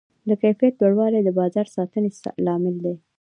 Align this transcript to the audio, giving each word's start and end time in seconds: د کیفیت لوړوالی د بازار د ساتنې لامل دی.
د 0.29 0.31
کیفیت 0.41 0.73
لوړوالی 0.81 1.19
د 1.23 1.29
بازار 1.39 1.65
د 1.69 1.73
ساتنې 1.75 2.09
لامل 2.45 2.75
دی. 2.85 2.95